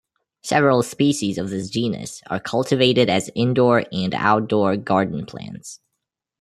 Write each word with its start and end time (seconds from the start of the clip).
Several 0.41 0.81
species 0.81 1.37
of 1.37 1.51
this 1.51 1.69
genus 1.69 2.23
are 2.25 2.39
cultivated 2.39 3.07
as 3.07 3.29
indoor 3.35 3.83
and 3.91 4.15
outdoor 4.15 4.75
garden 4.75 5.27
plants. 5.27 5.79